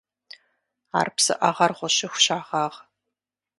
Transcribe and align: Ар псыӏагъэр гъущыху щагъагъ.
Ар 0.99 1.07
псыӏагъэр 1.15 1.71
гъущыху 1.77 2.21
щагъагъ. 2.23 2.77